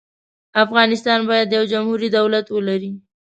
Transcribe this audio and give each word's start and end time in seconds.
افغانستان 0.63 1.19
باید 1.29 1.49
یو 1.57 1.63
جمهوري 1.71 2.07
دولت 2.17 2.45
ولري. 2.55 2.91